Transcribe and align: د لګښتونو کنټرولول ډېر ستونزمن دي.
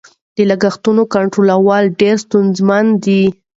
د 0.35 0.37
لګښتونو 0.49 1.01
کنټرولول 1.15 1.83
ډېر 1.99 2.15
ستونزمن 2.25 2.85
دي. 3.05 3.23